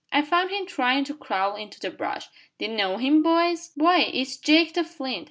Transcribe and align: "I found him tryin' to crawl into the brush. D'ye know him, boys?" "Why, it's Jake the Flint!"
"I 0.11 0.23
found 0.23 0.49
him 0.49 0.65
tryin' 0.65 1.03
to 1.03 1.13
crawl 1.13 1.55
into 1.55 1.79
the 1.79 1.91
brush. 1.91 2.27
D'ye 2.57 2.67
know 2.69 2.97
him, 2.97 3.21
boys?" 3.21 3.69
"Why, 3.75 3.99
it's 3.99 4.35
Jake 4.35 4.73
the 4.73 4.83
Flint!" 4.83 5.19